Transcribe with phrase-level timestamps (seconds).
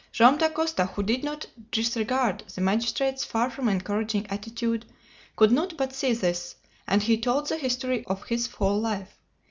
[0.11, 4.83] Joam Dacosta, who did not disregard the magistrate's far from encouraging attitude,
[5.35, 6.55] could not but see this,
[6.87, 9.19] and he told the history of his whole life.